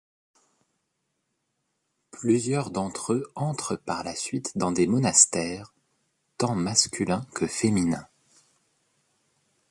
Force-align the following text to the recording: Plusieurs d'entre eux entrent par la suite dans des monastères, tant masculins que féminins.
Plusieurs 2.09 2.71
d'entre 2.71 3.13
eux 3.13 3.31
entrent 3.35 3.75
par 3.75 4.03
la 4.03 4.15
suite 4.15 4.51
dans 4.57 4.71
des 4.71 4.87
monastères, 4.87 5.75
tant 6.39 6.55
masculins 6.55 7.27
que 7.35 7.45
féminins. 7.45 8.07